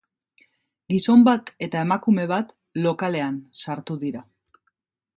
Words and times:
Gizon 0.93 1.25
bat 1.27 1.51
eta 1.67 1.85
emakume 1.87 2.27
bat 2.33 2.57
lokalean 2.87 3.39
sartu 3.65 4.03
dira. 4.07 4.29